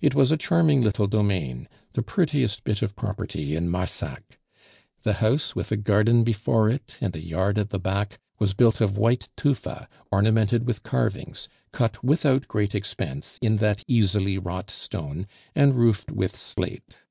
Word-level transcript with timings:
It 0.00 0.14
was 0.14 0.32
a 0.32 0.38
charming 0.38 0.80
little 0.80 1.06
domain, 1.06 1.68
the 1.92 2.00
prettiest 2.02 2.64
bit 2.64 2.80
of 2.80 2.96
property 2.96 3.54
in 3.56 3.68
Marsac. 3.68 4.38
The 5.02 5.12
house, 5.20 5.54
with 5.54 5.70
a 5.70 5.76
garden 5.76 6.24
before 6.24 6.70
it 6.70 6.96
and 7.02 7.14
a 7.14 7.20
yard 7.22 7.58
at 7.58 7.68
the 7.68 7.78
back, 7.78 8.18
was 8.38 8.54
built 8.54 8.80
of 8.80 8.96
white 8.96 9.28
tufa 9.36 9.86
ornamented 10.10 10.66
with 10.66 10.82
carvings, 10.82 11.46
cut 11.72 12.02
without 12.02 12.48
great 12.48 12.74
expense 12.74 13.38
in 13.42 13.56
that 13.56 13.84
easily 13.86 14.38
wrought 14.38 14.70
stone, 14.70 15.26
and 15.54 15.74
roofed 15.76 16.10
with 16.10 16.34
slate. 16.36 17.02